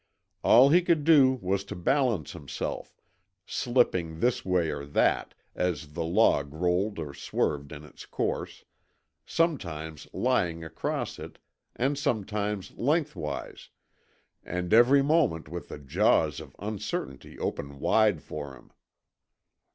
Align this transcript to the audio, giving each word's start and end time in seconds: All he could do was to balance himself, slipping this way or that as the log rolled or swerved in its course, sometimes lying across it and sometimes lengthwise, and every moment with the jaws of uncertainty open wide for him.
All 0.43 0.69
he 0.71 0.81
could 0.81 1.03
do 1.03 1.33
was 1.43 1.63
to 1.65 1.75
balance 1.75 2.31
himself, 2.31 2.99
slipping 3.45 4.19
this 4.19 4.43
way 4.43 4.71
or 4.71 4.83
that 4.83 5.35
as 5.53 5.93
the 5.93 6.03
log 6.03 6.51
rolled 6.55 6.97
or 6.97 7.13
swerved 7.13 7.71
in 7.71 7.83
its 7.83 8.07
course, 8.07 8.65
sometimes 9.27 10.07
lying 10.11 10.63
across 10.63 11.19
it 11.19 11.37
and 11.75 11.99
sometimes 11.99 12.71
lengthwise, 12.71 13.69
and 14.43 14.73
every 14.73 15.03
moment 15.03 15.47
with 15.47 15.67
the 15.67 15.77
jaws 15.77 16.39
of 16.39 16.55
uncertainty 16.57 17.37
open 17.37 17.77
wide 17.77 18.23
for 18.23 18.55
him. 18.55 18.71